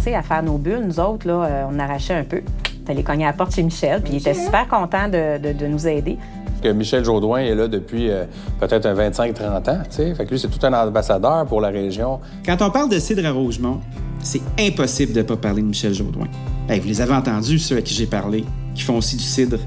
commencé 0.00 0.14
à 0.14 0.22
faire 0.22 0.42
nos 0.42 0.58
bulles, 0.58 0.84
nous 0.86 0.98
autres, 1.00 1.26
là, 1.26 1.44
euh, 1.44 1.64
on 1.70 1.78
arrachait 1.78 2.14
un 2.14 2.24
peu. 2.24 2.40
On 2.86 2.90
allait 2.90 3.02
cogner 3.02 3.24
à 3.24 3.28
la 3.28 3.32
porte 3.34 3.54
chez 3.54 3.62
Michel, 3.62 4.02
puis 4.02 4.14
il 4.14 4.18
était 4.18 4.34
super 4.34 4.66
content 4.68 5.08
de, 5.08 5.38
de- 5.38 5.52
de 5.52 5.66
nous 5.66 5.86
aider. 5.86 6.16
Que 6.62 6.68
Michel 6.68 7.04
Jaudoin 7.04 7.38
est 7.40 7.54
là 7.54 7.68
depuis 7.68 8.10
euh, 8.10 8.24
peut-être 8.58 8.86
un 8.86 8.94
25-30 8.94 9.70
ans, 9.70 9.82
tu 9.84 9.96
sais. 9.96 10.14
Fait 10.14 10.24
que 10.24 10.30
lui, 10.30 10.38
c'est 10.38 10.48
tout 10.48 10.64
un 10.66 10.72
ambassadeur 10.72 11.46
pour 11.46 11.60
la 11.60 11.68
région. 11.68 12.20
Quand 12.44 12.60
on 12.62 12.70
parle 12.70 12.88
de 12.90 12.98
cidre 12.98 13.24
à 13.26 13.30
Rougemont, 13.30 13.80
c'est 14.20 14.40
impossible 14.58 15.12
de 15.12 15.18
ne 15.18 15.24
pas 15.24 15.36
parler 15.36 15.62
de 15.62 15.66
Michel 15.68 15.94
Jaudoin. 15.94 16.26
Hey, 16.68 16.80
vous 16.80 16.88
les 16.88 17.00
avez 17.00 17.14
entendus, 17.14 17.58
ceux 17.58 17.76
à 17.78 17.82
qui 17.82 17.94
j'ai 17.94 18.06
parlé, 18.06 18.44
qui 18.74 18.82
font 18.82 18.96
aussi 18.96 19.16
du 19.16 19.22
cidre. 19.22 19.58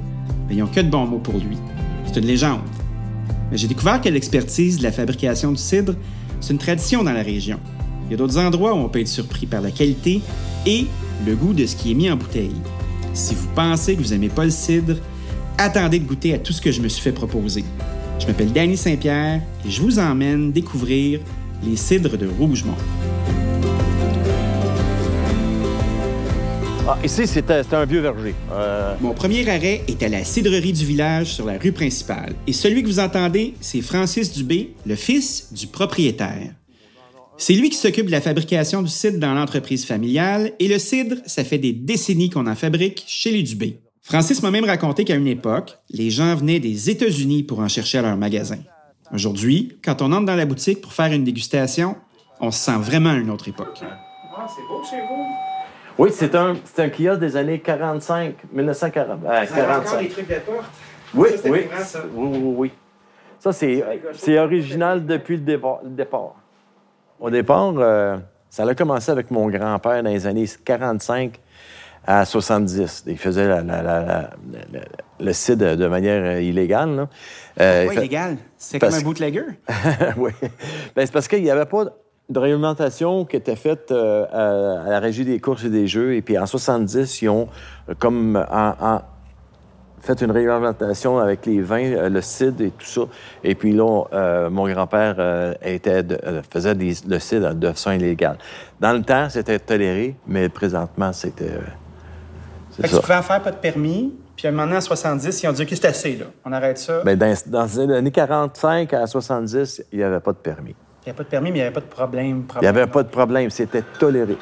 Mais 0.47 0.55
ils 0.55 0.59
n'ont 0.59 0.67
que 0.67 0.81
de 0.81 0.89
bons 0.89 1.05
mots 1.05 1.19
pour 1.19 1.35
lui. 1.35 1.57
C'est 2.05 2.19
une 2.19 2.27
légende. 2.27 2.59
Mais 3.51 3.57
j'ai 3.57 3.67
découvert 3.67 4.01
que 4.01 4.09
l'expertise 4.09 4.77
de 4.77 4.83
la 4.83 4.91
fabrication 4.91 5.51
du 5.51 5.57
cidre, 5.57 5.93
c'est 6.41 6.53
une 6.53 6.59
tradition 6.59 7.03
dans 7.03 7.11
la 7.13 7.23
région. 7.23 7.59
Il 8.05 8.11
y 8.11 8.13
a 8.13 8.17
d'autres 8.17 8.37
endroits 8.37 8.73
où 8.73 8.77
on 8.77 8.89
peut 8.89 8.99
être 8.99 9.07
surpris 9.07 9.45
par 9.45 9.61
la 9.61 9.71
qualité 9.71 10.21
et 10.65 10.85
le 11.25 11.35
goût 11.35 11.53
de 11.53 11.65
ce 11.65 11.75
qui 11.75 11.91
est 11.91 11.95
mis 11.95 12.09
en 12.09 12.15
bouteille. 12.15 12.55
Si 13.13 13.35
vous 13.35 13.47
pensez 13.55 13.95
que 13.95 14.01
vous 14.01 14.09
n'aimez 14.09 14.29
pas 14.29 14.45
le 14.45 14.51
cidre, 14.51 14.95
attendez 15.57 15.99
de 15.99 16.05
goûter 16.05 16.33
à 16.33 16.39
tout 16.39 16.53
ce 16.53 16.61
que 16.61 16.71
je 16.71 16.81
me 16.81 16.87
suis 16.87 17.01
fait 17.01 17.11
proposer. 17.11 17.63
Je 18.19 18.27
m'appelle 18.27 18.51
Danny 18.51 18.77
Saint-Pierre 18.77 19.41
et 19.65 19.69
je 19.69 19.81
vous 19.81 19.99
emmène 19.99 20.51
découvrir 20.51 21.19
les 21.63 21.75
cidres 21.75 22.17
de 22.17 22.27
Rougemont. 22.27 22.75
Ah, 26.85 26.97
ici, 27.01 27.25
c'était 27.27 27.61
un 27.71 27.85
vieux 27.85 28.01
verger. 28.01 28.35
Euh, 28.51 28.95
Mon 28.99 29.13
premier 29.13 29.47
arrêt 29.49 29.83
est 29.87 30.03
à 30.03 30.09
la 30.09 30.25
cidrerie 30.25 30.73
du 30.73 30.85
village 30.85 31.27
sur 31.27 31.45
la 31.45 31.57
rue 31.57 31.71
principale. 31.71 32.35
Et 32.45 32.51
celui 32.51 32.83
que 32.83 32.87
vous 32.87 32.99
entendez, 32.99 33.53
c'est 33.61 33.81
Francis 33.81 34.33
Dubé, 34.33 34.73
le 34.85 34.95
fils 34.95 35.53
du 35.53 35.67
propriétaire. 35.67 36.51
C'est 37.37 37.53
lui 37.53 37.69
qui 37.69 37.77
s'occupe 37.77 38.05
de 38.05 38.11
la 38.11 38.21
fabrication 38.21 38.81
du 38.81 38.89
cidre 38.89 39.19
dans 39.19 39.33
l'entreprise 39.33 39.85
familiale, 39.85 40.51
et 40.59 40.67
le 40.67 40.79
cidre, 40.79 41.15
ça 41.25 41.43
fait 41.43 41.57
des 41.57 41.73
décennies 41.73 42.29
qu'on 42.29 42.47
en 42.47 42.55
fabrique 42.55 43.03
chez 43.07 43.31
les 43.31 43.43
Dubé. 43.43 43.79
Francis 44.01 44.43
m'a 44.43 44.51
même 44.51 44.65
raconté 44.65 45.03
qu'à 45.05 45.15
une 45.15 45.27
époque, 45.27 45.77
les 45.89 46.09
gens 46.09 46.35
venaient 46.35 46.59
des 46.59 46.89
États-Unis 46.89 47.43
pour 47.43 47.59
en 47.59 47.67
chercher 47.67 47.99
à 47.99 48.01
leur 48.01 48.17
magasin. 48.17 48.59
Aujourd'hui, 49.13 49.77
quand 49.83 50.01
on 50.01 50.11
entre 50.11 50.25
dans 50.25 50.35
la 50.35 50.45
boutique 50.45 50.81
pour 50.81 50.93
faire 50.93 51.11
une 51.11 51.23
dégustation, 51.23 51.95
on 52.39 52.51
se 52.51 52.59
sent 52.59 52.77
vraiment 52.79 53.11
à 53.11 53.15
une 53.15 53.29
autre 53.29 53.47
époque. 53.47 53.79
Ah, 54.35 54.45
c'est 54.53 54.61
beau 54.67 54.83
chez 54.83 54.97
vous. 55.01 55.25
Oui, 55.97 56.09
c'est 56.13 56.33
un, 56.35 56.55
c'est 56.65 56.81
un 56.83 56.89
kiosque 56.89 57.19
des 57.19 57.35
années 57.37 57.59
45, 57.59 58.35
1940. 58.51 59.19
euh, 59.25 59.45
45. 59.45 60.09
trucs 60.09 60.27
de 60.27 60.35
porte. 60.35 60.65
Oui, 61.13 61.29
Ça, 61.41 61.49
oui. 61.49 61.59
ça. 61.83 62.03
Oui, 62.13 62.27
oui, 62.37 62.53
oui. 62.57 62.71
Ça, 63.39 63.53
c'est, 63.53 63.83
c'est 64.13 64.39
original 64.39 65.05
depuis 65.05 65.37
le 65.37 65.43
départ. 65.85 66.35
Au 67.23 67.29
départ, 67.29 67.73
euh, 67.77 68.17
ça 68.49 68.63
a 68.67 68.75
commencé 68.75 69.09
avec 69.09 69.31
mon 69.31 69.47
grand-père 69.47 70.03
dans 70.03 70.09
les 70.09 70.27
années 70.27 70.45
45 70.65 71.39
à 72.05 72.25
70. 72.25 73.05
Il 73.07 73.17
faisait 73.17 73.47
la- 73.47 73.61
la- 73.63 73.81
la- 73.81 73.99
la- 74.01 74.29
la- 74.73 74.79
le 75.21 75.31
cidre 75.33 75.77
de 75.77 75.87
manière 75.87 76.41
illégale. 76.41 76.95
là. 76.97 77.07
Euh, 77.61 77.83
il 77.85 77.87
Ouais, 77.87 77.95
fait- 77.95 78.01
légal. 78.01 78.37
C'est 78.57 78.77
comme 78.77 78.93
un 78.93 78.99
bootlegger. 79.01 79.45
oui. 80.17 80.31
Ben, 80.97 81.05
c'est 81.05 81.13
parce 81.13 81.29
qu'il 81.29 81.41
n'y 81.43 81.49
avait 81.49 81.65
pas 81.65 81.85
de 82.27 82.39
réglementation 82.39 83.23
qui 83.23 83.37
était 83.37 83.55
faite 83.55 83.91
euh, 83.91 84.25
à, 84.33 84.87
à 84.87 84.89
la 84.89 84.99
Régie 84.99 85.23
des 85.23 85.39
courses 85.39 85.63
et 85.63 85.69
des 85.69 85.87
jeux. 85.87 86.15
Et 86.15 86.21
puis 86.21 86.37
en 86.37 86.45
70, 86.45 87.21
ils 87.21 87.29
ont 87.29 87.47
euh, 87.89 87.93
comme 87.97 88.35
en- 88.51 88.73
en- 88.81 89.01
fait 90.03 90.21
une 90.21 90.31
réglementation 90.31 91.17
avec 91.17 91.45
les 91.45 91.61
vins, 91.61 91.81
euh, 91.93 92.09
le 92.09 92.21
cidre 92.21 92.61
et 92.63 92.71
tout 92.71 92.85
ça. 92.85 93.01
Et 93.43 93.55
puis 93.55 93.71
là, 93.71 94.03
euh, 94.11 94.49
mon 94.49 94.67
grand-père 94.67 95.15
euh, 95.17 95.53
était 95.63 96.03
de- 96.03 96.19
faisait 96.51 96.75
des- 96.75 96.93
le 97.07 97.19
cidre 97.19 97.53
de 97.55 97.67
façon 97.69 97.91
illégale. 97.91 98.37
Dans 98.81 98.91
le 98.93 99.01
temps, 99.01 99.29
c'était 99.29 99.59
toléré, 99.59 100.15
mais 100.27 100.49
présentement, 100.49 101.13
c'était... 101.13 101.51
euh, 101.51 102.81
que 102.81 102.87
tu 102.87 102.95
pouvais 103.01 103.15
en 103.15 103.21
faire 103.21 103.41
pas 103.41 103.51
de 103.51 103.55
permis, 103.57 104.13
puis 104.35 104.47
à 104.47 104.49
un 104.49 104.51
moment 104.53 104.65
donné, 104.65 104.77
en 104.77 104.81
70, 104.81 105.41
ils 105.43 105.47
ont 105.47 105.53
dit 105.53 105.61
OK, 105.61 105.69
c'est 105.71 105.85
assez, 105.85 106.15
là. 106.17 106.25
On 106.43 106.51
arrête 106.51 106.77
ça. 106.79 107.01
Dans, 107.03 107.35
dans 107.47 107.63
les 107.65 107.93
années 107.95 108.11
45 108.11 108.93
à 108.93 109.07
70, 109.07 109.83
il 109.91 109.99
n'y 109.99 110.03
avait 110.03 110.19
pas 110.19 110.31
de 110.33 110.37
permis. 110.37 110.75
Il 111.05 111.07
n'y 111.07 111.09
avait 111.11 111.17
pas 111.17 111.23
de 111.23 111.29
permis, 111.29 111.51
mais 111.51 111.57
il 111.59 111.61
n'y 111.61 111.65
avait 111.67 111.73
pas 111.73 111.81
de 111.81 111.85
problème. 111.85 112.43
Il 112.55 112.61
n'y 112.61 112.67
avait 112.67 112.87
pas 112.87 113.03
de 113.03 113.09
problème, 113.09 113.49
c'était 113.51 113.83
toléré. 113.99 114.37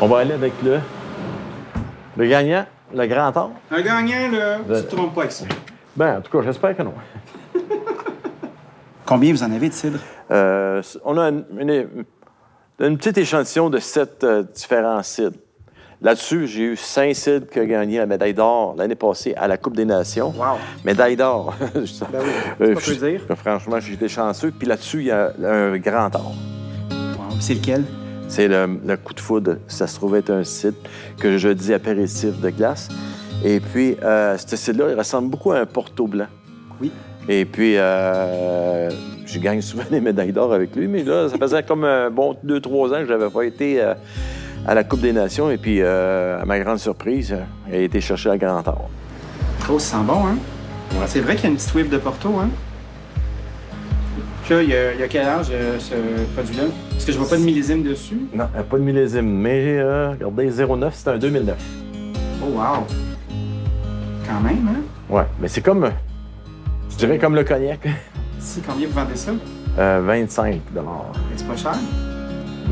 On 0.00 0.06
va 0.08 0.18
aller 0.18 0.32
avec 0.34 0.52
le, 0.62 0.80
le 2.16 2.26
gagnant, 2.26 2.66
le 2.94 3.06
grand 3.06 3.36
or. 3.36 3.50
Un 3.70 3.80
gagnant, 3.82 4.30
là, 4.32 4.58
Ben- 4.66 4.80
tu 4.82 4.86
te 4.88 4.94
trompes 4.96 5.14
pas 5.14 5.20
avec 5.22 5.32
ça. 5.32 5.44
Ben, 5.96 6.18
en 6.18 6.20
tout 6.20 6.30
cas, 6.36 6.44
j'espère 6.44 6.76
que 6.76 6.82
non. 6.82 6.94
Combien 9.06 9.32
vous 9.32 9.42
en 9.42 9.50
avez 9.52 9.68
de 9.68 9.74
cidre? 9.74 9.98
Euh, 10.30 10.82
on 11.04 11.18
a 11.18 11.28
une, 11.28 11.44
une- 11.58 12.04
une 12.80 12.96
petite 12.98 13.18
échantillon 13.18 13.70
de 13.70 13.78
sept 13.78 14.24
euh, 14.24 14.42
différents 14.42 15.02
cidres. 15.02 15.36
Là-dessus, 16.02 16.46
j'ai 16.48 16.62
eu 16.64 16.76
cinq 16.76 17.14
cidres 17.14 17.46
qui 17.48 17.60
ont 17.60 17.64
gagné 17.64 17.98
la 17.98 18.06
médaille 18.06 18.34
d'or 18.34 18.74
l'année 18.76 18.94
passée 18.96 19.34
à 19.36 19.46
la 19.46 19.56
Coupe 19.56 19.76
des 19.76 19.84
Nations. 19.84 20.30
Wow. 20.36 20.56
Médaille 20.84 21.16
d'or. 21.16 21.54
Ben 21.60 21.82
oui, 22.20 22.30
Euh, 22.60 22.74
pas 22.74 22.80
peu 22.80 22.94
dire. 22.96 23.20
Franchement, 23.36 23.78
j'ai 23.80 23.94
été 23.94 24.08
chanceux. 24.08 24.50
Puis 24.50 24.66
là-dessus, 24.66 24.98
il 25.00 25.06
y 25.06 25.10
a 25.10 25.30
un 25.44 25.76
grand 25.78 26.14
or. 26.14 26.32
Wow. 26.90 27.36
C'est 27.40 27.54
lequel? 27.54 27.84
C'est 28.34 28.48
le, 28.48 28.80
le 28.84 28.96
coup 28.96 29.14
de 29.14 29.20
foudre. 29.20 29.58
Ça 29.68 29.86
se 29.86 29.94
trouvait 29.94 30.18
être 30.18 30.30
un 30.30 30.42
site 30.42 30.74
que 31.20 31.38
je 31.38 31.50
dis 31.50 31.72
apéritif 31.72 32.40
de 32.40 32.50
glace. 32.50 32.88
Et 33.44 33.60
puis, 33.60 33.96
euh, 34.02 34.36
ce 34.36 34.56
site-là, 34.56 34.86
il 34.90 34.98
ressemble 34.98 35.30
beaucoup 35.30 35.52
à 35.52 35.60
un 35.60 35.66
Porto 35.66 36.08
blanc. 36.08 36.26
Oui. 36.80 36.90
Et 37.28 37.44
puis, 37.44 37.76
euh, 37.76 38.90
je 39.24 39.38
gagne 39.38 39.60
souvent 39.60 39.84
des 39.88 40.00
médailles 40.00 40.32
d'or 40.32 40.52
avec 40.52 40.74
lui, 40.74 40.88
mais 40.88 41.04
là, 41.04 41.28
ça 41.28 41.38
faisait 41.38 41.62
comme 41.62 41.84
un 41.84 42.10
bon 42.10 42.36
deux, 42.42 42.60
trois 42.60 42.88
ans 42.88 42.98
que 42.98 43.06
je 43.06 43.12
n'avais 43.12 43.30
pas 43.30 43.44
été 43.44 43.80
euh, 43.80 43.94
à 44.66 44.74
la 44.74 44.82
Coupe 44.82 45.02
des 45.02 45.12
Nations. 45.12 45.48
Et 45.48 45.56
puis, 45.56 45.78
euh, 45.80 46.42
à 46.42 46.44
ma 46.44 46.58
grande 46.58 46.80
surprise, 46.80 47.36
il 47.68 47.74
a 47.74 47.78
été 47.78 48.00
chercher 48.00 48.30
la 48.30 48.38
Grand 48.38 48.66
Or. 48.66 48.90
Oh, 49.70 49.78
ça 49.78 49.98
sent 49.98 50.04
bon, 50.04 50.26
hein? 50.26 50.36
C'est 51.06 51.20
vrai 51.20 51.36
qu'il 51.36 51.44
y 51.44 51.46
a 51.46 51.50
une 51.50 51.56
petite 51.56 51.72
whiff 51.72 51.88
de 51.88 51.98
Porto, 51.98 52.30
hein? 52.30 52.48
Puis 54.44 54.54
là, 54.54 54.62
il 54.62 54.68
y 54.70 54.74
a, 54.76 54.92
il 54.94 55.00
y 55.00 55.02
a 55.02 55.08
quel 55.08 55.26
âge, 55.26 55.46
euh, 55.50 55.78
ce 55.78 55.94
produit-là? 56.34 56.64
Parce 56.90 57.04
que 57.04 57.12
je 57.12 57.18
vois 57.18 57.28
pas 57.28 57.36
de 57.36 57.42
millésime 57.42 57.82
dessus. 57.82 58.20
Non, 58.34 58.44
a 58.56 58.62
pas 58.62 58.76
de 58.78 58.82
millésime, 58.82 59.26
mais 59.28 59.78
euh, 59.78 60.10
regardez, 60.10 60.50
09, 60.50 60.94
c'est 60.94 61.08
un 61.10 61.18
2009. 61.18 61.56
Oh, 62.42 62.46
wow! 62.56 62.84
Quand 64.26 64.40
même, 64.40 64.68
hein? 64.68 64.80
Ouais, 65.08 65.24
mais 65.40 65.48
c'est 65.48 65.60
comme, 65.60 65.84
euh, 65.84 65.90
je 66.90 66.96
dirais 66.96 67.18
comme 67.18 67.34
le 67.34 67.44
cognac, 67.44 67.86
Si, 68.38 68.60
combien 68.60 68.86
vous 68.86 68.92
vendez 68.94 69.16
ça? 69.16 69.30
Euh, 69.78 70.02
25 70.04 70.60
C'est 71.36 71.46
pas 71.48 71.56
cher? 71.56 71.72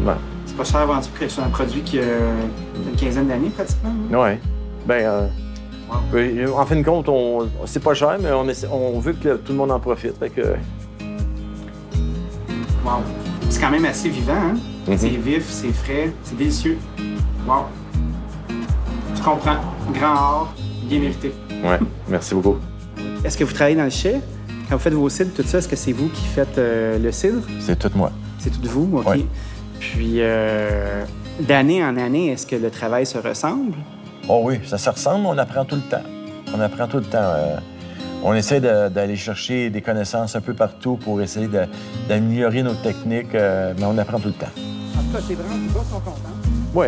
Ouais. 0.07 0.13
C'est 0.47 0.57
pas 0.57 0.65
cher 0.65 0.87
vendu 0.87 1.09
chose- 1.21 1.41
un 1.45 1.49
produit 1.49 1.81
qui 1.81 1.99
a 1.99 2.03
une 2.03 2.97
quinzaine 2.97 3.27
d'années, 3.29 3.49
pratiquement. 3.51 3.91
hein? 4.13 4.17
Ouais. 4.19 4.39
Ben, 4.87 5.05
euh, 5.05 5.27
oui, 6.13 6.45
en 6.55 6.65
fin 6.67 6.77
de 6.77 6.83
compte, 6.83 7.09
on, 7.09 7.49
c'est 7.67 7.83
pas 7.83 7.95
cher, 7.95 8.17
mais 8.21 8.31
on, 8.33 8.49
essaie- 8.49 8.69
on 8.71 8.99
veut 8.99 9.13
que 9.15 9.37
tout 9.37 9.53
le 9.53 9.59
monde 9.59 9.71
en 9.71 9.81
profite. 9.81 10.19
Fait 10.19 10.31
que, 10.31 10.43
Wow! 12.85 13.03
C'est 13.51 13.61
quand 13.61 13.71
même 13.71 13.85
assez 13.85 14.09
vivant, 14.09 14.33
hein? 14.35 14.55
Mhm. 14.89 14.99
C'est 14.99 15.09
vif, 15.09 15.45
c'est 15.49 15.73
frais, 15.73 16.13
c'est 16.25 16.37
délicieux. 16.37 16.79
Wow! 17.47 17.65
Je 19.15 19.23
comprends. 19.23 19.57
Grand 19.95 20.15
or, 20.15 20.55
bien 20.85 21.01
mérité. 21.01 21.33
ouais, 21.63 21.79
merci 22.09 22.35
beaucoup. 22.35 22.57
Est-ce 23.25 23.37
que 23.39 23.45
vous 23.45 23.53
travaillez 23.53 23.77
dans 23.77 23.85
le 23.85 23.91
chai? 23.91 24.21
Quand 24.69 24.77
vous 24.77 24.83
faites 24.83 24.95
vos 24.95 25.09
cidres, 25.09 25.31
tout 25.35 25.43
ça, 25.45 25.59
est-ce 25.59 25.69
que 25.69 25.77
c'est 25.77 25.93
vous 25.93 26.09
qui 26.09 26.25
faites 26.25 26.57
euh, 26.59 26.99
le 26.99 27.13
cidre? 27.13 27.43
C'est 27.61 27.79
tout 27.79 27.91
moi. 27.95 28.11
C'est 28.39 28.51
tout 28.51 28.69
vous? 28.69 28.99
OK. 28.99 29.07
Ouais. 29.07 29.27
Puis, 29.79 30.15
euh, 30.19 31.05
d'année 31.41 31.85
en 31.85 31.97
année, 31.97 32.29
est-ce 32.31 32.47
que 32.47 32.57
le 32.57 32.71
travail 32.71 33.05
se 33.05 33.19
ressemble? 33.19 33.75
Oh 34.29 34.41
oui, 34.45 34.61
ça 34.67 34.79
se 34.79 34.89
ressemble, 34.89 35.27
on 35.27 35.37
apprend 35.37 35.65
tout 35.65 35.75
le 35.77 35.83
temps. 35.83 36.03
On 36.57 36.61
apprend 36.61 36.87
tout 36.89 36.99
le 36.99 37.05
temps. 37.05 37.19
euh, 37.21 37.57
on 38.23 38.35
essaie 38.35 38.61
de- 38.61 38.89
d'aller 38.89 39.17
chercher 39.17 39.71
des 39.71 39.81
connaissances 39.83 40.37
un 40.37 40.41
peu 40.41 40.55
partout 40.55 40.97
pour 40.97 41.21
essayer 41.21 41.49
d'améliorer 42.09 42.63
nos 42.63 42.75
techniques, 42.75 43.35
euh, 43.35 43.75
mais 43.79 43.85
on 43.85 43.99
apprend 43.99 44.19
tout 44.21 44.29
le 44.29 44.35
temps. 44.35 44.47
En 44.97 45.03
tout 45.03 45.13
cas, 45.13 45.25
c'est 45.27 45.35
vraiment, 45.35 45.57
les 45.57 45.69
gars 45.73 45.81
sont 45.91 46.01
contents. 46.01 46.19
Oui. 46.75 46.87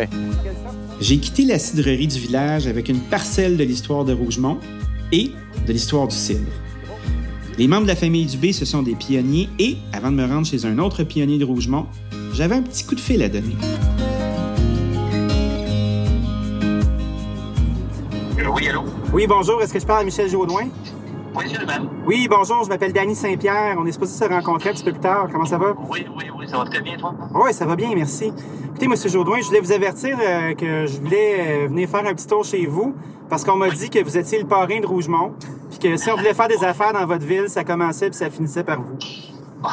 J'ai 0.99 1.17
quitté 1.17 1.45
la 1.45 1.59
cidrerie 1.59 2.07
du 2.07 2.19
village 2.19 2.67
avec 2.67 2.89
une 2.89 2.99
parcelle 3.01 3.57
de 3.57 3.63
l'histoire 3.63 4.05
de 4.05 4.13
Rougemont 4.13 4.57
et 5.11 5.31
de 5.67 5.73
l'histoire 5.73 6.07
du 6.07 6.15
cidre. 6.15 6.51
Les 7.57 7.67
membres 7.67 7.83
de 7.83 7.89
la 7.89 7.95
famille 7.95 8.25
Dubé, 8.25 8.51
ce 8.51 8.65
sont 8.65 8.81
des 8.81 8.95
pionniers 8.95 9.49
et, 9.59 9.77
avant 9.93 10.11
de 10.11 10.17
me 10.17 10.25
rendre 10.25 10.45
chez 10.47 10.65
un 10.65 10.77
autre 10.79 11.03
pionnier 11.03 11.37
de 11.37 11.45
Rougemont, 11.45 11.85
j'avais 12.33 12.55
un 12.55 12.61
petit 12.61 12.83
coup 12.85 12.95
de 12.95 12.99
fil 12.99 13.21
à 13.23 13.29
donner. 13.29 13.55
Oui, 18.53 18.67
allô? 18.69 18.83
Oui, 19.13 19.25
bonjour. 19.27 19.61
Est-ce 19.61 19.73
que 19.73 19.79
je 19.79 19.85
parle 19.85 20.01
à 20.01 20.03
Michel 20.05 20.29
Jaudoin? 20.29 20.67
Oui, 22.05 22.27
bonjour. 22.29 22.63
Je 22.63 22.69
m'appelle 22.69 22.93
Danny 22.93 23.15
Saint-Pierre. 23.15 23.75
On 23.77 23.85
est 23.85 23.91
supposé 23.91 24.17
se 24.17 24.29
rencontrer 24.29 24.69
un 24.69 24.73
petit 24.73 24.83
peu 24.83 24.91
plus 24.91 25.01
tard. 25.01 25.27
Comment 25.31 25.45
ça 25.45 25.57
va? 25.57 25.73
Oui, 25.89 26.05
oui, 26.15 26.25
oui, 26.37 26.47
ça 26.47 26.57
va 26.57 26.65
très 26.65 26.81
bien, 26.81 26.97
toi? 26.97 27.13
Oui, 27.33 27.53
ça 27.53 27.65
va 27.65 27.75
bien, 27.75 27.93
merci. 27.95 28.31
Écoutez, 28.67 28.85
M. 28.85 28.95
Jourdouin, 28.95 29.39
je 29.41 29.47
voulais 29.47 29.59
vous 29.59 29.71
avertir 29.71 30.17
euh, 30.21 30.53
que 30.53 30.85
je 30.85 30.99
voulais 30.99 31.63
euh, 31.63 31.67
venir 31.67 31.89
faire 31.89 32.05
un 32.05 32.13
petit 32.13 32.27
tour 32.27 32.43
chez 32.43 32.65
vous 32.65 32.95
parce 33.29 33.43
qu'on 33.43 33.55
m'a 33.57 33.69
dit 33.69 33.89
que 33.89 34.03
vous 34.03 34.17
étiez 34.17 34.39
le 34.39 34.47
parrain 34.47 34.79
de 34.79 34.85
Rougemont 34.85 35.33
puis 35.69 35.79
que 35.79 35.97
si 35.97 36.09
on 36.09 36.15
voulait 36.15 36.33
faire 36.33 36.47
des 36.47 36.63
affaires 36.63 36.93
dans 36.93 37.05
votre 37.05 37.25
ville, 37.25 37.49
ça 37.49 37.63
commençait 37.63 38.09
puis 38.09 38.17
ça 38.17 38.29
finissait 38.29 38.63
par 38.63 38.81
vous. 38.81 38.97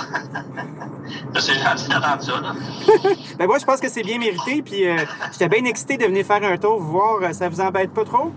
C'est 1.39 1.55
gentil 1.55 1.89
d'entendre 1.89 2.23
ça, 2.23 2.41
là. 2.41 2.55
Ben 3.39 3.47
moi, 3.47 3.59
je 3.59 3.65
pense 3.65 3.81
que 3.81 3.89
c'est 3.89 4.03
bien 4.03 4.19
mérité, 4.19 4.63
puis 4.63 4.87
euh, 4.87 4.97
j'étais 5.33 5.49
bien 5.49 5.65
excité 5.65 5.97
de 5.97 6.05
venir 6.05 6.25
faire 6.25 6.43
un 6.43 6.57
tour, 6.57 6.79
vous 6.79 6.93
voir. 6.93 7.35
Ça 7.35 7.49
vous 7.49 7.61
embête 7.61 7.91
pas 7.91 8.05
trop? 8.05 8.33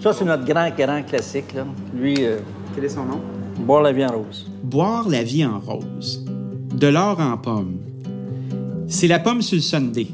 Ça, 0.00 0.12
c'est 0.12 0.24
notre 0.24 0.44
grand, 0.44 0.70
grand 0.76 1.02
classique. 1.02 1.52
Là. 1.54 1.66
Lui, 1.94 2.16
euh, 2.20 2.38
Quel 2.74 2.84
est 2.84 2.88
son 2.88 3.04
nom? 3.04 3.20
boire 3.58 3.82
la 3.82 3.92
vie 3.92 4.04
en 4.06 4.12
rose. 4.16 4.50
Boire 4.62 5.08
la 5.08 5.22
vie 5.22 5.44
en 5.44 5.58
rose. 5.58 6.24
De 6.74 6.86
l'or 6.86 7.20
en 7.20 7.36
pomme. 7.36 7.76
C'est 8.88 9.06
la 9.06 9.18
pomme 9.18 9.42
sur 9.42 9.56
le 9.56 9.60
Sunday. 9.60 10.06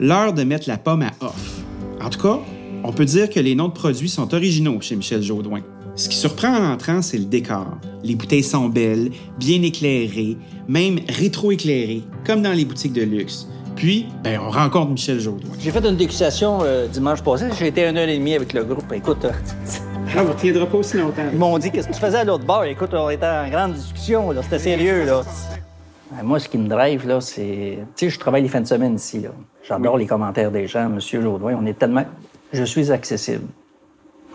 L'heure 0.00 0.32
de 0.32 0.42
mettre 0.44 0.68
la 0.68 0.78
pomme 0.78 1.02
à 1.02 1.10
off. 1.20 1.60
En 2.02 2.08
tout 2.08 2.20
cas, 2.20 2.38
on 2.82 2.92
peut 2.92 3.04
dire 3.04 3.28
que 3.28 3.38
les 3.40 3.54
noms 3.54 3.68
de 3.68 3.74
produits 3.74 4.08
sont 4.08 4.32
originaux 4.34 4.80
chez 4.80 4.96
Michel 4.96 5.22
Jaudoin. 5.22 5.60
Ce 5.94 6.08
qui 6.08 6.16
surprend 6.16 6.56
en 6.56 6.72
entrant, 6.72 7.02
c'est 7.02 7.18
le 7.18 7.26
décor. 7.26 7.66
Les 8.02 8.14
bouteilles 8.16 8.42
sont 8.42 8.68
belles, 8.68 9.10
bien 9.38 9.62
éclairées, 9.62 10.36
même 10.66 10.98
rétro-éclairées, 11.08 12.02
comme 12.26 12.42
dans 12.42 12.52
les 12.52 12.64
boutiques 12.64 12.94
de 12.94 13.02
luxe. 13.02 13.46
Puis, 13.76 14.06
ben, 14.22 14.40
on 14.40 14.50
rencontre 14.50 14.90
Michel 14.92 15.18
Jaudoin. 15.20 15.50
J'ai 15.58 15.70
fait 15.70 15.84
une 15.84 15.96
dégustation 15.96 16.60
euh, 16.62 16.86
dimanche 16.86 17.22
passé. 17.22 17.46
J'ai 17.58 17.68
été 17.68 17.86
une 17.88 17.96
heure 17.96 18.08
et 18.08 18.16
demie 18.18 18.34
avec 18.34 18.52
le 18.52 18.64
groupe. 18.64 18.90
Écoute, 18.92 19.24
euh, 19.24 19.32
Ah, 20.16 20.22
vous 20.22 20.28
ne 20.32 20.38
tiendra 20.38 20.66
pas 20.66 20.78
aussi 20.78 20.96
longtemps. 20.98 21.22
ils 21.32 21.38
m'ont 21.38 21.58
dit 21.58 21.70
qu'est-ce 21.72 21.88
que 21.88 21.94
tu 21.94 21.98
faisais 21.98 22.18
à 22.18 22.24
l'autre 22.24 22.44
bord? 22.44 22.62
Écoute, 22.64 22.90
on 22.92 23.10
était 23.10 23.26
en 23.26 23.48
grande 23.48 23.72
discussion. 23.72 24.30
là. 24.30 24.42
C'était 24.42 24.58
sérieux. 24.60 25.06
Là. 25.06 25.22
Euh, 25.22 26.22
Moi, 26.22 26.38
ce 26.38 26.48
qui 26.48 26.56
me 26.58 26.68
drive, 26.68 27.08
là, 27.08 27.20
c'est. 27.20 27.78
Tu 27.96 28.04
sais, 28.06 28.10
je 28.10 28.18
travaille 28.20 28.42
les 28.42 28.48
fins 28.48 28.60
de 28.60 28.66
semaine 28.66 28.94
ici. 28.94 29.20
là. 29.20 29.30
J'adore 29.66 29.96
les 29.96 30.06
commentaires 30.06 30.52
des 30.52 30.68
gens. 30.68 30.88
Monsieur 30.88 31.20
Jaudoin, 31.20 31.56
on 31.60 31.66
est 31.66 31.76
tellement. 31.76 32.04
Je 32.52 32.62
suis 32.62 32.92
accessible. 32.92 33.46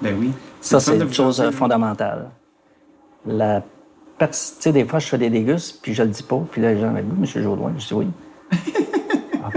Ben 0.02 0.16
oui. 0.20 0.32
Ça, 0.60 0.80
c'est 0.82 0.98
une 0.98 1.14
chose 1.14 1.40
euh, 1.40 1.52
fondamentale. 1.52 2.30
La 3.26 3.62
Tu 4.20 4.28
sais, 4.32 4.72
des 4.74 4.84
fois, 4.86 5.00
je 5.00 5.08
fais 5.08 5.18
des 5.18 5.30
dégustes, 5.30 5.80
puis 5.82 5.94
je 5.94 6.04
le 6.04 6.10
dis 6.10 6.24
pas, 6.24 6.42
puis 6.52 6.62
là, 6.62 6.74
les 6.74 6.82
gens 6.82 6.92
me 6.92 7.02
disent, 7.02 7.20
Monsieur 7.20 7.42
Jourdain, 7.44 7.72
je 7.78 7.88
dis 7.88 7.94
oui. 7.94 8.08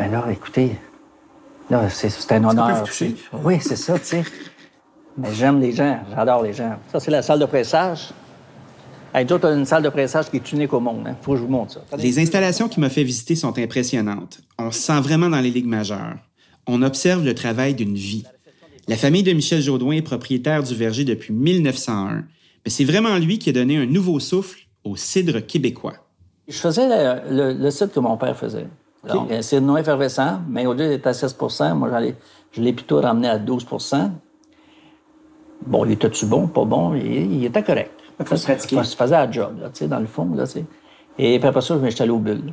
ah, 0.02 0.08
ben 0.08 0.12
là, 0.12 0.32
écoutez, 0.32 0.76
là, 1.70 1.88
c'est 1.88 2.10
c'est 2.10 2.32
un 2.32 2.44
honneur. 2.44 2.82
toucher? 2.84 3.14
Oui, 3.44 3.58
c'est 3.60 3.76
ça, 3.76 3.98
tu 3.98 4.06
sais. 4.06 4.24
Mais 5.16 5.32
j'aime 5.34 5.60
les 5.60 5.72
gens, 5.72 6.00
j'adore 6.14 6.42
les 6.42 6.52
gens. 6.52 6.76
Ça, 6.90 7.00
c'est 7.00 7.10
la 7.10 7.22
salle 7.22 7.38
de 7.38 7.44
pressage. 7.46 8.10
Hey, 9.14 9.26
toi, 9.26 9.38
t'as 9.38 9.54
une 9.54 9.66
salle 9.66 9.82
de 9.82 9.90
pressage 9.90 10.30
qui 10.30 10.36
est 10.36 10.52
unique 10.52 10.72
au 10.72 10.80
monde. 10.80 11.06
Hein. 11.06 11.16
Faut 11.20 11.32
que 11.32 11.38
je 11.38 11.42
vous 11.42 11.48
montre 11.50 11.74
ça. 11.74 11.96
Les 11.98 12.18
installations 12.18 12.68
qu'il 12.68 12.80
m'a 12.80 12.88
fait 12.88 13.04
visiter 13.04 13.36
sont 13.36 13.58
impressionnantes. 13.58 14.40
On 14.58 14.70
se 14.70 14.80
sent 14.80 15.00
vraiment 15.02 15.28
dans 15.28 15.40
les 15.40 15.50
ligues 15.50 15.66
majeures. 15.66 16.16
On 16.66 16.80
observe 16.82 17.22
le 17.22 17.34
travail 17.34 17.74
d'une 17.74 17.94
vie. 17.94 18.24
La 18.88 18.96
famille 18.96 19.22
de 19.22 19.32
Michel 19.32 19.60
Jaudoin 19.60 19.96
est 19.96 20.02
propriétaire 20.02 20.62
du 20.62 20.74
verger 20.74 21.04
depuis 21.04 21.34
1901. 21.34 22.24
Mais 22.64 22.70
c'est 22.70 22.84
vraiment 22.84 23.18
lui 23.18 23.38
qui 23.38 23.50
a 23.50 23.52
donné 23.52 23.76
un 23.76 23.86
nouveau 23.86 24.18
souffle 24.18 24.60
au 24.82 24.96
cidre 24.96 25.40
québécois. 25.40 25.94
Je 26.48 26.56
faisais 26.56 26.88
le, 26.88 27.34
le, 27.34 27.52
le 27.52 27.70
cidre 27.70 27.92
que 27.92 28.00
mon 28.00 28.16
père 28.16 28.36
faisait. 28.36 28.66
Donc, 29.08 29.32
un 29.32 29.42
cidre 29.42 29.66
non 29.66 29.76
effervescent, 29.76 30.40
mais 30.48 30.64
au 30.66 30.72
lieu 30.74 30.88
d'être 30.88 31.06
à 31.06 31.12
16% 31.12 31.74
moi, 31.74 31.88
je 32.52 32.60
l'ai 32.62 32.72
plutôt 32.72 33.00
ramené 33.00 33.28
à 33.28 33.38
12% 33.38 34.10
Bon, 35.66 35.84
il 35.84 35.92
était-tu 35.92 36.26
bon, 36.26 36.46
pas 36.48 36.64
bon? 36.64 36.94
Il, 36.94 37.32
il 37.34 37.44
était 37.44 37.62
correct. 37.62 37.92
Faut 38.24 38.36
se 38.36 38.46
pratiquer. 38.54 38.76
Faisait 38.96 39.14
à 39.16 39.30
job, 39.30 39.58
là, 39.60 39.68
tu 39.68 39.78
sais, 39.78 39.88
dans 39.88 40.00
le 40.00 40.06
fond, 40.06 40.28
là, 40.34 40.44
tu 40.44 40.52
sais. 40.52 40.64
Et 41.18 41.38
puis 41.38 41.48
après 41.48 41.60
ça, 41.60 41.74
je 41.76 41.80
me 41.84 41.90
suis 41.90 42.02
allé 42.02 42.10
aux 42.10 42.18
bulles. 42.18 42.52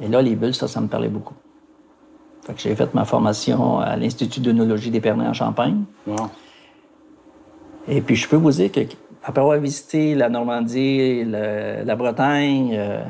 Et 0.00 0.08
là, 0.08 0.20
les 0.22 0.34
bulles, 0.36 0.54
ça, 0.54 0.68
ça 0.68 0.80
me 0.80 0.86
parlait 0.88 1.08
beaucoup. 1.08 1.34
Fait 2.46 2.54
que 2.54 2.60
j'ai 2.60 2.74
fait 2.74 2.92
ma 2.94 3.04
formation 3.04 3.78
à 3.78 3.96
l'Institut 3.96 4.40
d'œnologie 4.40 4.90
d'Épernay 4.90 5.26
en 5.26 5.32
Champagne. 5.32 5.84
Et 7.88 8.00
puis, 8.00 8.16
je 8.16 8.28
peux 8.28 8.36
vous 8.36 8.50
dire 8.50 8.70
que 8.72 8.80
après 9.24 9.40
avoir 9.40 9.58
visité 9.58 10.14
la 10.14 10.28
Normandie, 10.28 11.24
le- 11.24 11.84
la 11.84 11.96
Bretagne, 11.96 12.74
euh, 12.74 13.02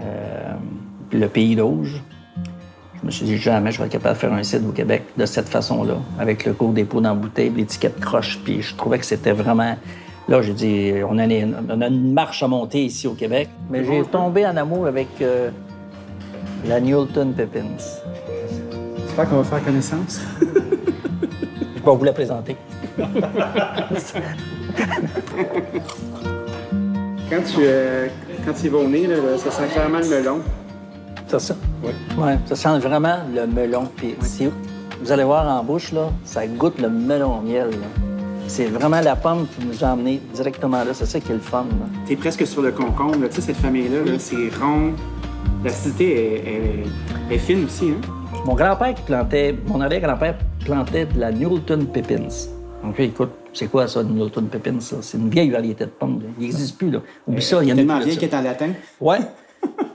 euh, 0.00 0.54
le 1.12 1.28
Pays 1.28 1.54
d'Auge, 1.56 2.02
me 3.10 3.12
suis 3.12 3.26
dit 3.26 3.38
jamais 3.38 3.72
je 3.72 3.78
vais 3.78 3.86
être 3.86 3.92
capable 3.92 4.14
de 4.14 4.20
faire 4.20 4.32
un 4.32 4.42
site 4.44 4.62
au 4.68 4.70
Québec 4.70 5.02
de 5.16 5.26
cette 5.26 5.48
façon-là, 5.48 5.96
avec 6.18 6.44
le 6.44 6.52
cours 6.52 6.72
des 6.72 6.84
pots 6.84 7.00
dans 7.00 7.08
la 7.08 7.14
bouteille, 7.16 7.50
l'étiquette 7.50 7.98
croche. 7.98 8.38
Puis 8.44 8.62
je 8.62 8.76
trouvais 8.76 8.98
que 8.98 9.04
c'était 9.04 9.32
vraiment. 9.32 9.74
Là, 10.28 10.42
j'ai 10.42 10.52
dit, 10.52 10.92
on 11.08 11.18
a, 11.18 11.24
une, 11.24 11.56
on 11.68 11.80
a 11.80 11.88
une 11.88 12.12
marche 12.12 12.44
à 12.44 12.46
monter 12.46 12.84
ici 12.84 13.08
au 13.08 13.14
Québec. 13.14 13.48
Mais 13.68 13.84
j'ai 13.84 14.04
tombé 14.04 14.46
en 14.46 14.56
amour 14.56 14.86
avec 14.86 15.08
euh, 15.20 15.50
la 16.66 16.80
Newton 16.80 17.32
Pepins. 17.32 17.64
J'espère 18.98 19.28
qu'on 19.28 19.38
va 19.38 19.44
faire 19.44 19.64
connaissance? 19.64 20.20
Je 20.40 21.84
vais 21.84 21.96
vous 21.96 22.04
la 22.04 22.12
présenter. 22.12 22.56
Quand 27.30 27.42
tu, 27.42 27.60
euh, 27.60 28.08
quand 28.44 28.52
tu 28.52 28.68
vas 28.68 28.78
au 28.78 28.88
nez, 28.88 29.06
là, 29.06 29.16
ça 29.38 29.50
sent 29.50 29.66
clairement 29.72 29.98
le 29.98 30.08
melon. 30.08 30.40
C'est 31.26 31.40
ça? 31.40 31.56
Oui. 31.82 31.90
Ouais, 32.18 32.38
ça 32.46 32.56
sent 32.56 32.78
vraiment 32.80 33.16
le 33.34 33.46
melon. 33.46 33.84
Puis 33.96 34.14
si 34.22 34.48
vous 35.02 35.12
allez 35.12 35.24
voir 35.24 35.46
en 35.48 35.64
bouche, 35.64 35.92
là, 35.92 36.10
ça 36.24 36.46
goûte 36.46 36.78
le 36.80 36.88
melon 36.90 37.38
au 37.38 37.42
miel. 37.42 37.70
C'est 38.46 38.66
vraiment 38.66 39.00
la 39.00 39.14
pomme 39.16 39.46
qui 39.46 39.64
nous 39.64 39.84
a 39.84 39.88
amenés 39.92 40.20
directement 40.34 40.78
là. 40.84 40.92
C'est 40.92 41.06
ça 41.06 41.20
qui 41.20 41.30
est 41.30 41.34
le 41.36 41.40
fun. 41.40 41.66
T'es 42.06 42.16
presque 42.16 42.46
sur 42.46 42.62
le 42.62 42.72
concombre. 42.72 43.28
Tu 43.28 43.36
sais, 43.36 43.40
cette 43.42 43.56
famille-là, 43.56 44.04
là, 44.10 44.18
c'est 44.18 44.50
rond. 44.60 44.92
L'acidité 45.64 46.34
est, 46.34 47.32
est- 47.32 47.34
est 47.34 47.38
fine 47.38 47.64
aussi. 47.66 47.90
Hein? 47.90 48.00
Mon 48.46 48.54
grand-père 48.54 48.94
qui 48.94 49.02
plantait, 49.02 49.54
mon 49.66 49.80
arrière-grand-père 49.80 50.36
plantait 50.64 51.06
de 51.06 51.20
la 51.20 51.30
Newton 51.30 51.86
Pepins. 51.86 52.28
Donc, 52.82 52.98
écoute, 52.98 53.30
c'est 53.52 53.66
quoi 53.66 53.86
ça, 53.86 54.00
une 54.00 54.14
Newton 54.14 54.46
Pepins? 54.46 54.80
ça? 54.80 54.96
C'est 55.02 55.18
une 55.18 55.28
vieille 55.28 55.50
variété 55.50 55.84
de 55.84 55.90
pommes. 55.90 56.20
là. 56.22 56.28
Il 56.38 56.44
n'existe 56.44 56.78
plus, 56.78 56.90
là. 56.90 57.00
Oublie 57.26 57.42
ça, 57.42 57.62
il 57.62 57.68
y 57.68 57.72
en 57.72 57.74
a 57.74 57.76
Tellement 57.76 57.98
vieille 58.00 58.16
qu'elle 58.16 58.30
est 58.30 58.34
en 58.34 58.42
latin. 58.42 58.70
Ouais. 59.00 59.18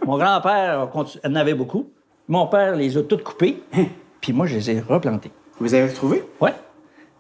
Mon 0.06 0.18
grand-père 0.18 0.88
en 1.26 1.36
avait 1.36 1.54
beaucoup. 1.54 1.88
Mon 2.28 2.48
père 2.48 2.76
les 2.76 2.98
a 2.98 3.04
toutes 3.04 3.24
coupées, 3.24 3.62
puis 4.22 4.34
moi, 4.34 4.46
je 4.48 4.56
les 4.56 4.72
ai 4.72 4.80
replantées. 4.80 5.32
Vous 5.60 5.74
avez 5.74 5.88
retrouvé? 5.88 6.24
Ouais. 6.42 6.54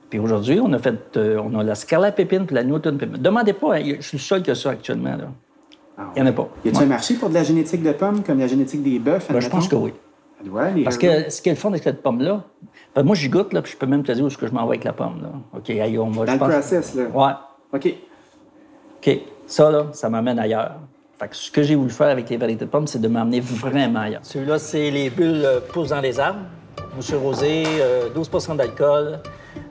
Puis 0.09 0.19
aujourd'hui, 0.19 0.59
on 0.61 0.71
a 0.73 0.79
fait, 0.79 1.17
euh, 1.17 1.39
on 1.43 1.57
a 1.59 1.63
la 1.63 1.75
Scarlet 1.75 2.11
Pépine 2.11 2.45
puis 2.45 2.55
la 2.55 2.63
Newton 2.63 2.97
Pépine. 2.97 3.17
Demandez 3.21 3.53
pas, 3.53 3.75
hein, 3.77 3.81
je 3.99 4.01
suis 4.01 4.17
le 4.17 4.21
seul 4.21 4.43
que 4.43 4.53
ça 4.53 4.71
actuellement. 4.71 5.15
Là. 5.15 5.27
Il 6.15 6.21
n'y 6.21 6.27
en 6.27 6.31
a 6.31 6.33
pas. 6.35 6.47
Y 6.63 6.69
a-t-il 6.69 6.77
Ouais. 6.77 6.83
un 6.83 6.87
marché 6.87 7.13
pour 7.15 7.29
de 7.29 7.33
la 7.33 7.43
génétique 7.43 7.81
de 7.81 7.91
pommes, 7.91 8.21
comme 8.23 8.39
la 8.39 8.47
génétique 8.47 8.83
des 8.83 8.99
bœufs? 8.99 9.27
Ben, 9.29 9.39
je 9.39 9.49
pense 9.49 9.67
que 9.67 9.75
oui. 9.75 9.93
Ouais, 10.49 10.73
les 10.73 10.83
Parce 10.83 10.97
que 10.97 11.29
ce 11.29 11.49
le 11.49 11.55
fun 11.55 11.69
avec 11.69 11.83
cette 11.83 12.03
pomme-là, 12.03 12.43
ben, 12.93 13.03
moi, 13.03 13.15
j'y 13.15 13.29
goûte, 13.29 13.53
là, 13.53 13.61
puis 13.61 13.71
je 13.71 13.77
peux 13.77 13.85
même 13.87 14.03
te 14.03 14.11
dire 14.11 14.23
où 14.23 14.27
est-ce 14.27 14.37
que 14.37 14.45
je 14.47 14.51
m'en 14.51 14.63
vais 14.63 14.73
avec 14.75 14.83
la 14.83 14.93
pomme. 14.93 15.21
Là. 15.21 15.29
OK, 15.57 15.69
aïe, 15.69 15.97
on 15.97 16.09
va, 16.11 16.25
Dans 16.25 16.27
je 16.27 16.31
le 16.33 16.39
pense- 16.39 16.49
process, 16.49 16.95
là. 16.95 17.03
Ouais. 17.13 17.33
OK. 17.73 17.93
OK. 18.97 19.19
Ça, 19.47 19.71
là, 19.71 19.85
ça 19.93 20.09
m'amène 20.09 20.37
ailleurs. 20.37 20.75
Fait 21.17 21.29
que 21.29 21.35
ce 21.35 21.49
que 21.49 21.63
j'ai 21.63 21.75
voulu 21.75 21.91
faire 21.91 22.07
avec 22.07 22.29
les 22.29 22.37
variétés 22.37 22.65
de 22.65 22.69
pommes, 22.69 22.87
c'est 22.87 22.99
de 22.99 23.07
m'amener 23.07 23.39
vraiment 23.39 24.01
ailleurs. 24.01 24.19
Celui-là, 24.23 24.59
c'est 24.59 24.91
les 24.91 25.09
bulles 25.09 25.43
euh, 25.45 25.59
poussent 25.61 25.89
dans 25.89 26.01
les 26.01 26.19
arbres. 26.19 26.41
Mousseux 26.95 27.17
rosé, 27.17 27.63
euh, 27.79 28.09
12% 28.13 28.55
d'alcool. 28.57 29.19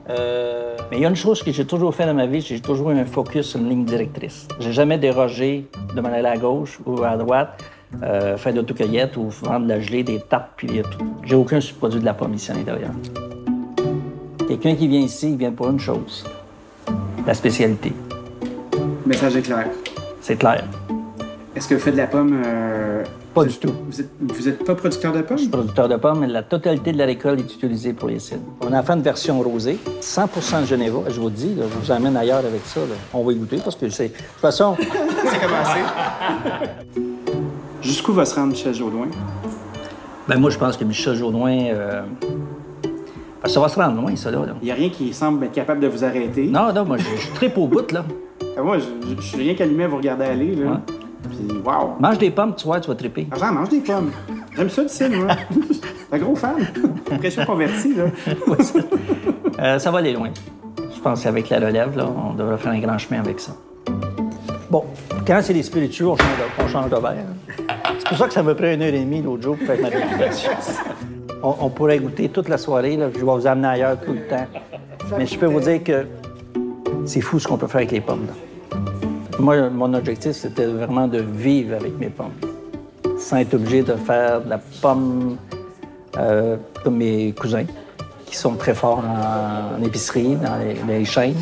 Euh, 0.09 0.75
Mais 0.89 0.97
il 0.97 1.03
y 1.03 1.05
a 1.05 1.09
une 1.09 1.15
chose 1.15 1.43
que 1.43 1.51
j'ai 1.51 1.65
toujours 1.65 1.93
fait 1.93 2.05
dans 2.05 2.13
ma 2.15 2.25
vie, 2.25 2.41
j'ai 2.41 2.59
toujours 2.59 2.91
eu 2.91 2.97
un 2.97 3.05
focus 3.05 3.47
sur 3.49 3.59
une 3.59 3.69
ligne 3.69 3.85
directrice. 3.85 4.47
J'ai 4.59 4.71
jamais 4.71 4.97
dérogé 4.97 5.67
de 5.95 6.01
m'en 6.01 6.09
aller 6.09 6.27
à 6.27 6.37
gauche 6.37 6.79
ou 6.85 7.03
à 7.03 7.15
droite, 7.17 7.63
euh, 8.03 8.37
faire 8.37 8.51
de 8.53 8.57
l'autocueillette 8.59 9.15
ou 9.17 9.29
vendre 9.29 9.65
de 9.65 9.69
la 9.69 9.79
gelée, 9.79 10.03
des 10.03 10.19
tartes, 10.19 10.49
puis 10.55 10.67
des- 10.67 10.81
tout. 10.81 10.97
J'ai 11.23 11.35
aucun 11.35 11.61
subproduit 11.61 11.99
de 11.99 12.05
la 12.05 12.13
pomme 12.15 12.33
ici 12.33 12.51
à 12.51 12.55
l'intérieur. 12.55 12.91
Quelqu'un 14.47 14.75
qui 14.75 14.87
vient 14.87 14.99
ici, 14.99 15.31
il 15.31 15.37
vient 15.37 15.51
pour 15.51 15.69
une 15.69 15.79
chose, 15.79 16.23
la 17.25 17.33
spécialité. 17.35 17.93
Message 19.05 19.35
est 19.37 19.41
clair. 19.41 19.67
C'est 20.21 20.35
clair. 20.37 20.63
Est-ce 21.55 21.69
que 21.69 21.75
vous 21.75 21.79
faites 21.79 21.93
de 21.93 21.99
la 21.99 22.07
pomme... 22.07 22.41
euh, 22.45 23.03
Pas 23.33 23.43
du 23.45 23.51
êtes- 23.51 23.59
tout. 23.61 23.71
Vous 23.89 24.01
êtes, 24.01 24.09
vous 24.19 24.47
êtes 24.49 24.65
pas 24.65 24.75
producteur 24.75 25.13
de 25.13 25.21
pommes? 25.21 25.49
producteur 25.49 25.87
de 25.87 25.95
pommes, 25.95 26.19
mais 26.19 26.27
la 26.27 26.43
totalité 26.43 26.91
de 26.91 26.97
la 26.97 27.05
récolte 27.05 27.39
est 27.39 27.53
utilisée 27.55 27.93
pour 27.93 28.09
les 28.09 28.19
cidres. 28.19 28.41
On 28.61 28.73
a 28.73 28.83
fait 28.83 28.91
une 28.93 29.01
version 29.01 29.39
rosée, 29.41 29.77
100 30.01 30.61
de 30.61 30.65
Geneva. 30.65 30.99
Je 31.09 31.19
vous 31.19 31.27
le 31.27 31.33
dis, 31.33 31.55
là, 31.55 31.63
je 31.71 31.85
vous 31.85 31.91
emmène 31.91 32.17
ailleurs 32.17 32.39
avec 32.45 32.61
ça. 32.65 32.81
là. 32.81 32.95
On 33.13 33.23
va 33.23 33.31
y 33.31 33.35
goûter 33.35 33.57
parce 33.63 33.75
que 33.77 33.87
c'est. 33.89 34.09
De 34.09 34.13
toute 34.13 34.25
façon, 34.41 34.75
C'est 34.79 35.39
commencé. 35.39 35.79
Jusqu'où 37.81 38.13
va 38.13 38.25
se 38.25 38.35
rendre 38.35 38.51
Michel 38.51 38.73
Jaudoin? 38.73 39.07
ben 40.27 40.37
moi, 40.39 40.49
je 40.49 40.57
pense 40.57 40.75
que 40.75 40.83
Michel 40.83 41.15
Jourdain. 41.15 41.67
euh, 41.73 42.01
ben, 43.43 43.47
ça 43.49 43.59
va 43.61 43.69
se 43.69 43.79
rendre 43.79 44.01
loin, 44.01 44.15
ça, 44.15 44.29
là. 44.31 44.39
Il 44.61 44.65
n'y 44.65 44.71
a 44.71 44.75
rien 44.75 44.89
qui 44.89 45.13
semble 45.13 45.45
être 45.45 45.51
capable 45.53 45.79
de 45.79 45.87
vous 45.87 46.03
arrêter. 46.03 46.47
Non, 46.47 46.73
non, 46.73 46.83
moi, 46.83 46.97
je, 46.97 47.03
je 47.03 47.31
tripe 47.35 47.57
au 47.57 47.67
bout, 47.67 47.89
là. 47.91 48.03
Ah, 48.57 48.61
moi, 48.63 48.77
je, 48.79 48.85
je- 49.09 49.15
je 49.15 49.21
suis 49.21 49.37
rien 49.37 49.53
qu'allumé 49.55 49.83
à 49.83 49.87
vous 49.87 49.97
regarder 49.97 50.25
aller. 50.25 50.55
Là. 50.55 50.65
Ouais. 50.71 50.77
Puis, 51.29 51.57
wow! 51.63 51.95
Mange 51.99 52.17
des 52.17 52.31
pommes, 52.31 52.53
tu 52.55 52.65
vois, 52.65 52.79
tu 52.79 52.87
vas 52.89 52.95
triper. 52.95 53.27
Ah, 53.31 53.35
J'en 53.39 53.51
mange 53.53 53.69
des 53.69 53.79
pommes. 53.79 54.11
J'aime 54.55 54.69
ça, 54.69 54.81
le 54.83 54.87
cidre, 54.87 55.15
moi. 55.17 55.35
un 56.11 56.17
gros 56.17 56.35
fan. 56.35 56.55
Impression 57.11 57.45
convertie, 57.45 57.95
là. 57.95 58.05
Ça, 58.63 58.79
euh, 59.63 59.79
ça 59.79 59.89
va 59.91 59.99
aller 59.99 60.11
loin. 60.13 60.29
Je 60.93 60.99
pense 60.99 61.23
qu'avec 61.23 61.49
la 61.49 61.59
relève, 61.59 61.95
là, 61.97 62.07
on 62.07 62.33
devrait 62.33 62.57
faire 62.57 62.71
un 62.73 62.79
grand 62.79 62.97
chemin 62.97 63.19
avec 63.21 63.39
ça. 63.39 63.53
Bon, 64.69 64.83
quand 65.25 65.39
c'est 65.41 65.53
des 65.53 65.63
spiritueux, 65.63 66.07
on 66.07 66.17
change 66.17 66.27
de, 66.27 66.63
on 66.63 66.67
change 66.67 66.89
de 66.89 66.95
verre. 66.97 67.25
C'est 67.99 68.07
pour 68.09 68.17
ça 68.17 68.27
que 68.27 68.33
ça 68.33 68.43
m'a 68.43 68.53
pris 68.53 68.73
une 68.73 68.81
heure 68.81 68.93
et 68.93 68.99
demie 68.99 69.21
l'autre 69.21 69.43
jour 69.43 69.55
pour 69.57 69.65
faire 69.67 69.81
ma 69.81 69.89
dégustation. 69.89 70.51
On, 71.41 71.55
on 71.61 71.69
pourrait 71.69 71.99
goûter 71.99 72.27
toute 72.29 72.49
la 72.49 72.57
soirée, 72.57 72.97
là, 72.97 73.07
je 73.13 73.17
vais 73.19 73.23
vous 73.25 73.47
amener 73.47 73.67
ailleurs 73.67 73.97
tout 74.01 74.13
le 74.13 74.27
temps. 74.27 74.45
Mais 75.17 75.25
je 75.25 75.37
peux 75.37 75.45
vous 75.45 75.59
dire 75.61 75.83
que 75.83 76.05
c'est 77.05 77.21
fou 77.21 77.39
ce 77.39 77.47
qu'on 77.47 77.57
peut 77.57 77.67
faire 77.67 77.77
avec 77.77 77.91
les 77.91 78.01
pommes. 78.01 78.25
là. 78.27 78.33
Moi, 79.39 79.69
mon 79.69 79.93
objectif, 79.93 80.31
c'était 80.31 80.65
vraiment 80.65 81.07
de 81.07 81.19
vivre 81.19 81.75
avec 81.75 81.97
mes 81.99 82.09
pommes. 82.09 82.31
sans 83.17 83.37
être 83.37 83.53
obligé 83.53 83.81
de 83.81 83.93
faire 83.95 84.41
de 84.41 84.49
la 84.49 84.59
pomme 84.81 85.37
euh, 86.17 86.57
comme 86.83 86.97
mes 86.97 87.33
cousins, 87.33 87.65
qui 88.25 88.35
sont 88.35 88.55
très 88.55 88.73
forts 88.73 89.03
en, 89.03 89.79
en 89.79 89.83
épicerie, 89.83 90.35
dans 90.35 90.57
les, 90.57 90.75
les 90.99 91.05
chaînes. 91.05 91.35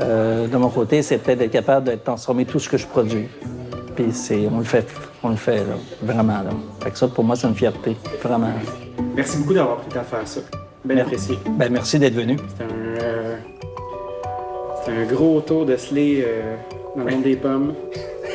Euh, 0.00 0.48
de 0.48 0.56
mon 0.56 0.70
côté, 0.70 1.02
c'est 1.02 1.18
peut-être 1.18 1.38
d'être 1.38 1.52
capable 1.52 1.86
de 1.90 1.94
transformer 1.96 2.44
tout 2.44 2.58
ce 2.58 2.68
que 2.68 2.76
je 2.76 2.86
produis. 2.86 3.28
Puis 3.94 4.06
c'est, 4.12 4.48
on 4.52 4.58
le 4.58 4.64
fait, 4.64 4.86
on 5.22 5.28
le 5.28 5.36
fait 5.36 5.58
là, 5.58 5.76
vraiment. 6.02 6.38
Là. 6.42 6.50
Fait 6.82 6.90
que 6.90 6.98
ça, 6.98 7.06
pour 7.08 7.22
moi, 7.24 7.36
c'est 7.36 7.46
une 7.46 7.54
fierté, 7.54 7.96
vraiment. 8.22 8.48
Merci 9.14 9.38
beaucoup 9.38 9.54
d'avoir 9.54 9.76
pris 9.76 9.86
le 9.88 9.94
temps 9.94 10.00
de 10.00 10.06
faire 10.06 10.26
ça. 10.28 10.40
Bien 10.84 10.98
apprécié. 10.98 11.38
Ben, 11.50 11.72
merci 11.72 11.98
d'être 11.98 12.14
venu. 12.14 12.36
C'est 12.56 12.64
un, 12.64 13.02
euh, 13.02 13.36
un 14.88 15.04
gros 15.06 15.40
tour 15.40 15.64
de 15.64 15.76
slay 15.76 16.24
euh, 16.26 16.56
dans 16.96 17.04
le 17.04 17.10
monde 17.10 17.22
des 17.22 17.36
pommes. 17.36 17.74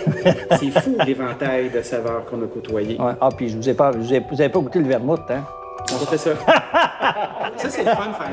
c'est 0.60 0.72
fou 0.82 0.96
l'éventail 1.06 1.70
de 1.70 1.82
saveurs 1.82 2.26
qu'on 2.26 2.42
a 2.44 2.48
côtoyé. 2.48 3.00
Ouais. 3.00 3.12
Ah, 3.20 3.30
puis 3.36 3.50
je 3.50 3.58
vous 3.58 3.70
ai 3.70 3.74
pas, 3.74 3.92
je 3.94 3.98
vous 3.98 4.14
ai- 4.14 4.20
vous 4.32 4.40
avez 4.42 4.50
pas 4.50 4.60
goûté 4.60 4.80
le 4.80 4.88
vermouth, 4.88 5.22
hein? 5.30 5.44
On 5.94 6.06
fait 6.06 6.18
ça. 6.18 6.32
ça, 7.58 7.70
c'est 7.70 7.84
le 7.84 7.92
fun 7.92 8.08
de 8.08 8.14
faire. 8.16 8.30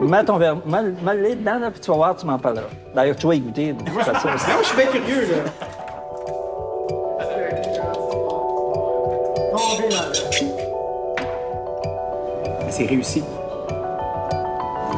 Mets 0.00 0.24
ton 0.24 0.36
verre, 0.36 0.56
mets, 0.66 0.82
mets-le 1.02 1.36
dedans, 1.36 1.58
là, 1.58 1.70
puis 1.70 1.80
tu 1.80 1.90
vas 1.90 1.96
voir, 1.96 2.16
tu 2.16 2.26
m'en 2.26 2.38
parleras. 2.38 2.66
D'ailleurs, 2.94 3.16
tu 3.16 3.26
vas 3.26 3.34
y 3.34 3.40
goûter. 3.40 3.72
de 3.72 3.82
toute 3.82 4.02
façon. 4.02 4.28
Non, 4.48 4.58
je 4.60 4.66
suis 4.66 4.76
bien 4.76 4.86
curieux, 4.86 5.22
là. 5.32 5.50
C'est 12.70 12.86
réussi. 12.86 13.22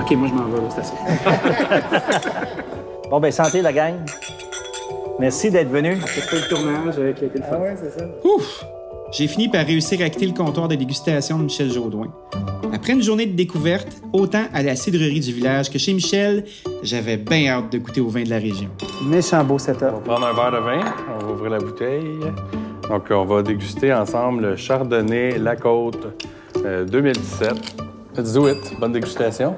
Ok, 0.00 0.10
moi 0.12 0.28
je 0.28 0.34
m'en 0.34 0.44
vais, 0.44 0.60
là, 0.60 0.68
c'est 0.70 0.80
assez. 0.80 0.94
Bon, 3.10 3.20
ben, 3.20 3.32
santé, 3.32 3.62
la 3.62 3.72
gang. 3.72 3.94
Merci 5.18 5.50
d'être 5.50 5.70
venu. 5.70 5.96
C'est 6.06 6.28
pas 6.28 6.36
le 6.36 6.48
tournage 6.48 6.94
euh, 6.98 7.12
qui 7.12 7.24
a 7.24 7.26
été 7.26 7.38
le 7.38 7.44
fun. 7.44 7.58
Ouf! 8.24 8.64
J'ai 9.10 9.26
fini 9.26 9.48
par 9.48 9.64
réussir 9.64 10.02
à 10.02 10.10
quitter 10.10 10.26
le 10.26 10.34
comptoir 10.34 10.68
de 10.68 10.74
dégustation 10.74 11.38
de 11.38 11.44
Michel 11.44 11.72
Jaudoin. 11.72 12.12
Après 12.74 12.92
une 12.92 13.02
journée 13.02 13.24
de 13.24 13.34
découverte, 13.34 13.88
autant 14.12 14.44
à 14.52 14.62
la 14.62 14.76
cidrerie 14.76 15.20
du 15.20 15.32
village 15.32 15.70
que 15.70 15.78
chez 15.78 15.94
Michel, 15.94 16.44
j'avais 16.82 17.16
bien 17.16 17.48
hâte 17.48 17.72
de 17.72 17.78
goûter 17.78 18.02
au 18.02 18.08
vin 18.08 18.24
de 18.24 18.28
la 18.28 18.36
région. 18.36 18.68
Méchant 19.06 19.42
beau 19.42 19.58
setup. 19.58 19.84
On 19.84 19.92
va 19.92 20.00
prendre 20.00 20.26
un 20.26 20.32
verre 20.34 20.52
de 20.52 20.58
vin, 20.58 20.94
on 21.18 21.24
va 21.24 21.32
ouvrir 21.32 21.50
la 21.52 21.58
bouteille. 21.58 22.18
Donc, 22.90 23.04
on 23.10 23.24
va 23.24 23.42
déguster 23.42 23.94
ensemble 23.94 24.42
le 24.42 24.56
Chardonnay 24.56 25.38
La 25.38 25.56
Côte 25.56 26.06
euh, 26.64 26.84
2017. 26.84 27.52
Let's 28.18 28.34
do 28.34 28.46
it. 28.48 28.78
Bonne 28.78 28.92
dégustation. 28.92 29.56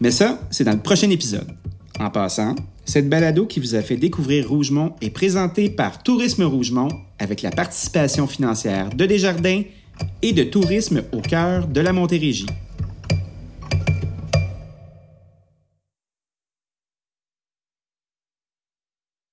Mais 0.00 0.12
ça, 0.12 0.38
c'est 0.50 0.64
dans 0.64 0.72
le 0.72 0.78
prochain 0.78 1.10
épisode. 1.10 1.59
En 2.00 2.08
passant, 2.08 2.54
cette 2.86 3.10
balado 3.10 3.44
qui 3.44 3.60
vous 3.60 3.74
a 3.74 3.82
fait 3.82 3.98
découvrir 3.98 4.48
Rougemont 4.48 4.94
est 5.02 5.10
présentée 5.10 5.68
par 5.68 6.02
Tourisme 6.02 6.44
Rougemont 6.44 6.88
avec 7.18 7.42
la 7.42 7.50
participation 7.50 8.26
financière 8.26 8.88
de 8.88 9.04
Desjardins 9.04 9.64
et 10.22 10.32
de 10.32 10.42
Tourisme 10.42 11.02
au 11.12 11.20
cœur 11.20 11.66
de 11.66 11.80
la 11.82 11.92
Montérégie. 11.92 12.46